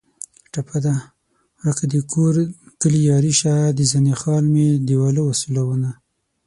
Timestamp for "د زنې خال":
3.77-4.43